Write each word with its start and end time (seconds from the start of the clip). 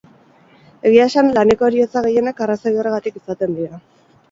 Egia 0.91 1.05
esan, 1.09 1.29
laneko 1.35 1.69
heriotza 1.69 2.03
gehienak 2.07 2.43
arrazoi 2.47 2.75
horregatik 2.81 3.23
izaten 3.23 3.57
dira. 3.63 3.83